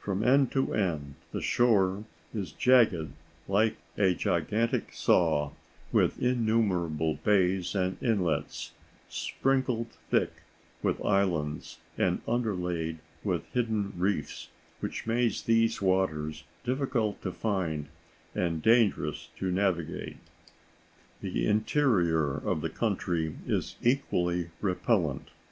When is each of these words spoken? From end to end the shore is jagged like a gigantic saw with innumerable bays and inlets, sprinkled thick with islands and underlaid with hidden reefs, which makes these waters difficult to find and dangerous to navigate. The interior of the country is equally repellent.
From 0.00 0.24
end 0.24 0.50
to 0.52 0.72
end 0.72 1.16
the 1.30 1.42
shore 1.42 2.04
is 2.32 2.52
jagged 2.52 3.12
like 3.46 3.76
a 3.98 4.14
gigantic 4.14 4.94
saw 4.94 5.50
with 5.92 6.18
innumerable 6.22 7.16
bays 7.22 7.74
and 7.74 8.02
inlets, 8.02 8.72
sprinkled 9.10 9.88
thick 10.10 10.30
with 10.82 11.04
islands 11.04 11.80
and 11.98 12.22
underlaid 12.26 13.00
with 13.22 13.44
hidden 13.52 13.92
reefs, 13.98 14.48
which 14.80 15.06
makes 15.06 15.42
these 15.42 15.82
waters 15.82 16.44
difficult 16.64 17.20
to 17.20 17.30
find 17.30 17.88
and 18.34 18.62
dangerous 18.62 19.28
to 19.36 19.50
navigate. 19.52 20.16
The 21.20 21.46
interior 21.46 22.32
of 22.36 22.62
the 22.62 22.70
country 22.70 23.36
is 23.46 23.76
equally 23.82 24.48
repellent. 24.62 25.28